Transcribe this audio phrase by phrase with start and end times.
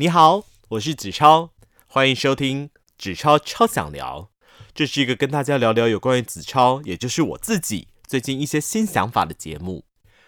[0.00, 1.50] 你好，我是子超，
[1.88, 4.30] 欢迎收听子超超想聊。
[4.72, 9.86] 这是一个跟大家聊聊有关于子超，也就是我自己最近一些新想法的节目。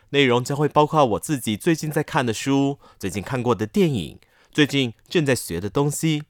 [0.09, 4.19] 内容将会包括我自己最近在看的书、最近看过的电影、
[4.51, 6.25] 最近正在学的东西，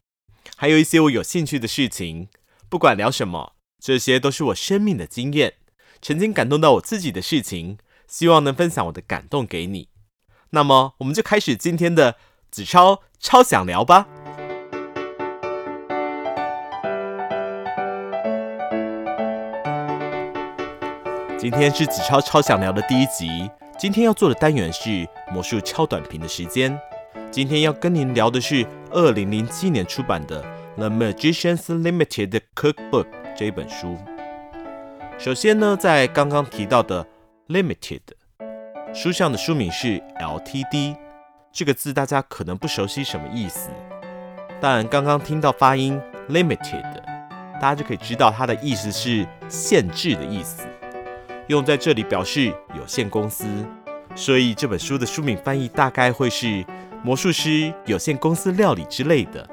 [0.57, 2.29] 还有一些我有兴趣的事情。
[2.69, 5.55] 不管聊什么，这些都是我生命的经验，
[6.03, 9.89] 曾经感动到我自己的事情，希望能分享我的感动给你。
[10.51, 12.17] 那么，我们就开始今天的
[12.51, 14.07] 子超超想聊吧。
[21.39, 23.51] 今天是子超超想聊的第一集。
[23.79, 26.79] 今天要做的单元是魔术超短评的时间。
[27.31, 30.43] 今天要跟您聊的是二零零七年出版的
[30.77, 33.97] 《The Magician's Limited Cookbook》这本书。
[35.19, 37.07] 首先呢，在刚刚提到的
[37.49, 38.01] “limited”
[38.93, 40.97] 书上的书名是 “LTD”，
[41.53, 43.71] 这个字大家可能不熟悉什么意思，
[44.61, 47.03] 但刚刚听到发音 “limited”，
[47.55, 50.63] 大家就可以知道它的意思是限制的意思。
[51.49, 53.45] 用在这里表示有限公司，
[54.15, 56.47] 所以这本书的书名翻译大概会是
[57.03, 59.49] 《魔术师有限公司料理》之类的。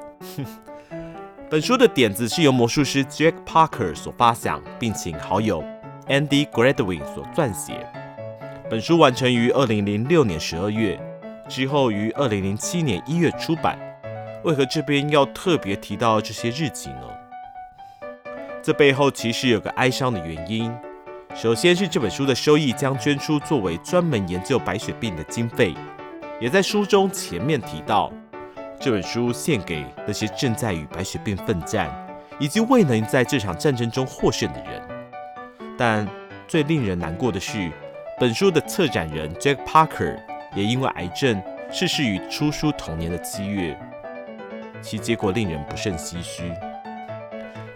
[1.50, 5.64] 本书的点子是由魔术师 Jack Parker 所发想，并请好友
[6.06, 7.84] Andy Gradwin 所撰写。
[8.70, 11.00] 本书完成于二零零六年十二月，
[11.48, 13.78] 之后于二零零七年一月出版。
[14.44, 17.02] 为何这边要特别提到这些日记呢？
[18.62, 20.72] 这背后其实有个哀伤的原因。
[21.34, 25.74] 首先是这本书的收益将捐出作为专门研究白血病的经费，
[26.40, 28.12] 也在书中前面提到，
[28.80, 31.90] 这本书献给那些正在与白血病奋战，
[32.38, 34.82] 以及未能在这场战争中获胜的人。
[35.76, 36.08] 但
[36.46, 37.70] 最令人难过的是，
[38.18, 40.16] 本书的策展人 Jack Parker
[40.54, 43.78] 也因为癌症逝世于出书同年的七月，
[44.80, 46.52] 其结果令人不胜唏嘘。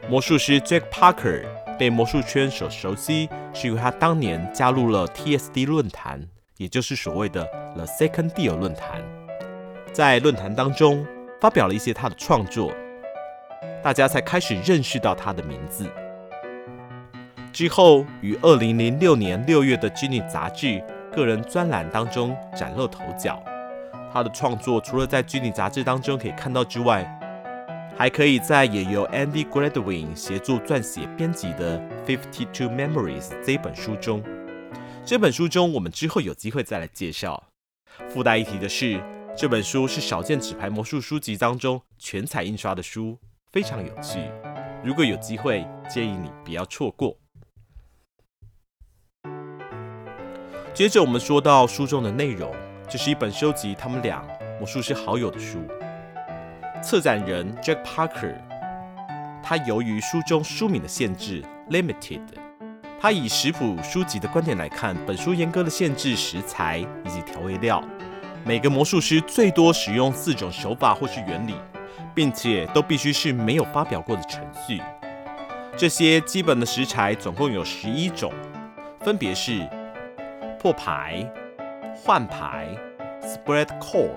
[0.08, 1.44] 魔术师 Jack Parker。
[1.78, 6.20] 被魔术圈所熟悉，是因为他当年加入了 TSD 论坛，
[6.58, 9.02] 也就是所谓的 The Second Deal 论坛，
[9.92, 11.04] 在论坛当中
[11.40, 12.72] 发表了一些他的创作，
[13.82, 15.90] 大家才开始认识到他的名字。
[17.52, 20.80] 之后，于二零零六年六月的《Genie》杂志
[21.14, 23.42] 个人专栏当中崭露头角。
[24.12, 27.04] 他的创作除了在《具体》杂志当中可以看到之外，
[27.96, 34.22] 还可以在也由 Andy Gradwin 协助撰写编辑的《Fifty Two Memories》这本书中，
[35.04, 37.44] 这本书中我们之后有机会再来介绍。
[38.08, 39.00] 附带一提的是，
[39.36, 43.18] 这本书是少见纸牌魔术书籍当中全彩印刷的书，
[43.50, 44.18] 非常有趣。
[44.82, 47.21] 如果有机会，建议你不要错过。
[50.74, 52.50] 接着我们说到书中的内容，
[52.88, 54.24] 这是一本收集他们俩
[54.58, 55.58] 魔术师好友的书。
[56.82, 58.34] 策展人 Jack Parker，
[59.42, 62.22] 他由于书中书名的限制 （limited），
[62.98, 67.84] 他以食谱书籍的观点来看，本书严格的限制食材以及调味料，
[68.42, 71.54] 每个魔术师最多使用四种手法或是原理，
[72.14, 74.80] 并且都必须是没有发表过的程序。
[75.76, 78.32] 这些基本的食材总共有十一种，
[79.00, 79.68] 分别是
[80.62, 81.28] 破牌、
[81.92, 82.68] 换牌、
[83.20, 84.14] spread core。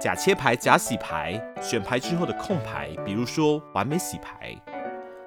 [0.00, 4.56] 假切牌、假洗牌，选牌之后的空牌，比如说完美洗牌；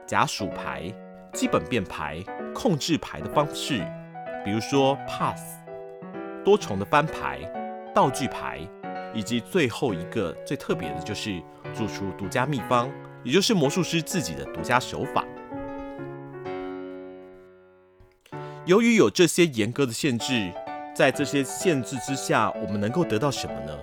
[0.07, 0.91] 假数牌、
[1.33, 3.85] 基本变牌、控制牌的方式，
[4.44, 5.39] 比如说 pass；
[6.44, 7.39] 多重的翻牌、
[7.94, 8.59] 道具牌，
[9.13, 11.39] 以及最后一个最特别的就是
[11.75, 12.89] 做出独家秘方，
[13.23, 15.23] 也就是魔术师自己的独家手法。
[18.67, 20.51] 由于有这些严格的限制，
[20.94, 23.73] 在这些限制之下，我们能够得到什么呢？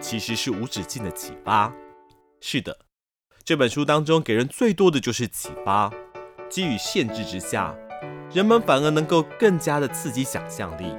[0.00, 1.72] 其实是无止境的启发。
[2.40, 2.78] 是的，
[3.42, 5.92] 这本书当中给人最多的就是启发。
[6.48, 7.74] 基于限制之下，
[8.32, 10.94] 人们反而能够更加的刺激想象力。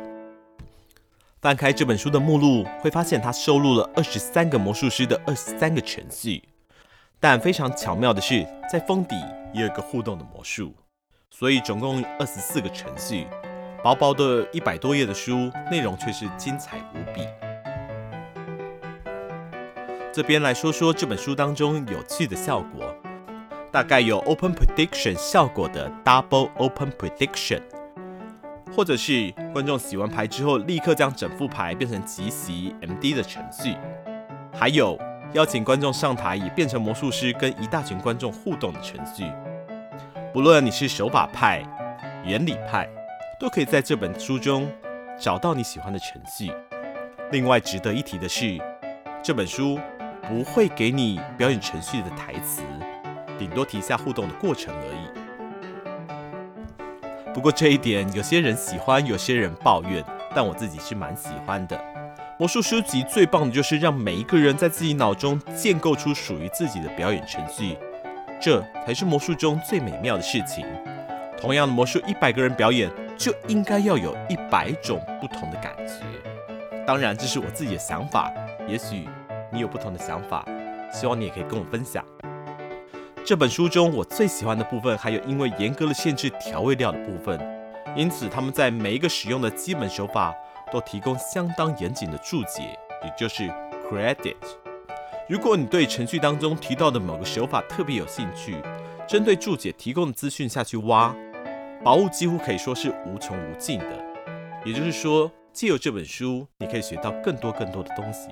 [1.40, 6.44] 翻开这本书的目录，会发现它收录了二十三个魔术师的二十三个程序。
[7.18, 9.16] 但非常巧妙的是，在封底
[9.54, 10.76] 也有一个互动的魔术，
[11.32, 13.26] 所以总共二十四个程序。
[13.84, 17.26] 薄薄的一百多页的书，内容却是精彩无比。
[20.14, 22.94] 这边来说说这本书当中有趣的效果，
[23.72, 27.62] 大概有 Open Prediction 效果的 Double Open Prediction，
[28.76, 33.76] 或者是观众洗完牌之后立刻将整副牌变成即洗 MD 的程序，
[34.54, 35.00] 还有
[35.34, 39.24] 邀请观众上台也变成魔术师跟一大群观众互动的程序。
[40.34, 41.62] 不论你是手法派、
[42.24, 42.88] 原理派，
[43.40, 44.72] 都可以在这本书中
[45.20, 46.50] 找到你喜欢的程序。
[47.32, 48.58] 另外值得一提的是，
[49.24, 49.78] 这本书。
[50.30, 52.62] 不会给你表演程序的台词，
[53.38, 55.10] 顶多提下互动的过程而已。
[57.34, 60.02] 不过这一点，有些人喜欢，有些人抱怨，
[60.34, 61.78] 但我自己是蛮喜欢的。
[62.40, 67.78] 魔术书籍最棒的就是让每一个人在自己脑中建构出属于自己的表演程序，
[68.42, 70.66] 这才是魔术中最美妙的事情。
[71.40, 76.04] 同样的魔术，一百个人表演就应该要有一百种不同的感觉。
[76.86, 78.32] 当然，这是我自己的想法，
[78.68, 79.08] 也许
[79.52, 80.44] 你有不同的想法，
[80.92, 82.04] 希望你也可以跟我分享。
[83.24, 87.40] 这本书中我最喜欢的部分，还有因为严格的限制调味料的部分，
[87.96, 90.36] 因此他们在每一个使用的基本手法
[90.72, 93.48] 都提供相当严谨的注解，也就是
[93.88, 94.36] credit。
[95.32, 98.58] 如果你对程序当中提到的某个手法特别有兴趣，
[99.08, 101.16] 针对注解提供的资讯下去挖，
[101.86, 103.86] 宝物几乎可以说是无穷无尽的。
[104.66, 108.28] 也就是说，借由这本书，你可以学到更多更多的东西。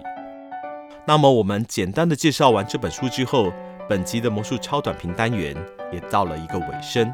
[1.06, 3.54] 那么，我们简单的介绍完这本书之后。
[3.88, 5.56] 本集的魔术超短评单元
[5.92, 7.12] 也到了一个尾声。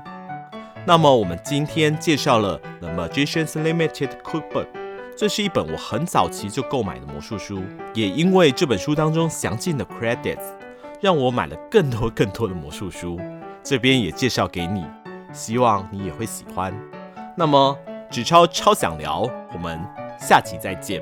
[0.86, 4.66] 那么，我们今天介绍了《The Magician's Limited Cookbook》，
[5.18, 7.64] 这是一本我很早期就购买的魔术书。
[7.94, 10.44] 也因为这本书当中详尽的 credits，
[11.02, 13.20] 让我买了更多更多的魔术书。
[13.64, 14.86] 这边也介绍给你，
[15.32, 16.74] 希望你也会喜欢。
[17.38, 17.78] 那么，
[18.12, 19.22] 纸超超想聊，
[19.54, 19.80] 我们
[20.20, 21.02] 下期再见，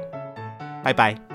[0.84, 1.33] 拜拜。